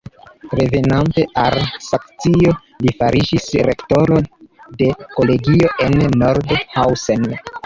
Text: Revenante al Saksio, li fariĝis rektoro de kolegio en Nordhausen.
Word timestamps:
Revenante 0.59 1.25
al 1.41 1.57
Saksio, 1.89 2.53
li 2.85 2.93
fariĝis 3.03 3.45
rektoro 3.69 4.19
de 4.81 4.89
kolegio 5.19 5.71
en 5.89 6.01
Nordhausen. 6.25 7.31